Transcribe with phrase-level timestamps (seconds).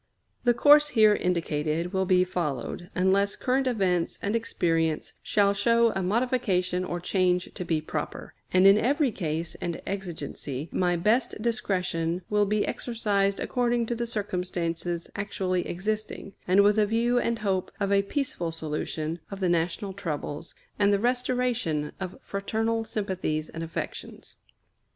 [0.45, 6.01] The course here indicated will be followed, unless current events and experience shall show a
[6.01, 12.23] modification or change to be proper; and in every case and exigency my best discretion
[12.31, 17.71] will be exercised according to the circumstances actually existing, and with a view and hope
[17.79, 23.61] of a peaceful solution of the national troubles, and the restoration of fraternal sympathies and
[23.63, 24.35] affections.